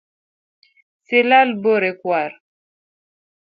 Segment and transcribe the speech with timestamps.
[1.07, 2.31] Silwal bore kwar